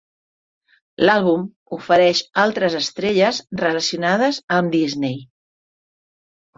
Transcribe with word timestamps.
L'àlbum 1.07 1.43
ofereix 1.77 2.23
altres 2.45 2.79
estrelles 2.81 3.45
relacionades 3.63 4.45
amb 4.61 4.77
Disney. 4.81 5.25